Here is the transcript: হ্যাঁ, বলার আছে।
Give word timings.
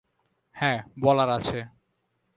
হ্যাঁ, 0.55 0.79
বলার 1.01 1.29
আছে। 1.29 1.59